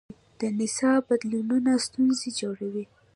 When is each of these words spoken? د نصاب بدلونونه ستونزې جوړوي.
د 0.39 0.41
نصاب 0.57 1.01
بدلونونه 1.09 1.71
ستونزې 1.85 2.29
جوړوي. 2.41 2.85